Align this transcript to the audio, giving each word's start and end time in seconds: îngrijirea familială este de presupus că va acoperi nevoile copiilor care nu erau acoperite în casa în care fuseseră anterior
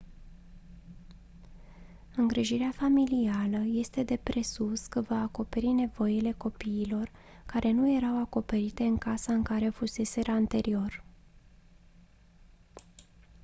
îngrijirea 2.15 2.71
familială 2.75 3.61
este 3.65 4.03
de 4.03 4.17
presupus 4.23 4.85
că 4.85 5.01
va 5.01 5.21
acoperi 5.21 5.67
nevoile 5.67 6.31
copiilor 6.31 7.11
care 7.45 7.71
nu 7.71 7.95
erau 7.95 8.19
acoperite 8.21 8.83
în 8.83 8.97
casa 8.97 9.33
în 9.33 9.43
care 9.43 9.69
fuseseră 9.69 10.31
anterior 10.31 11.03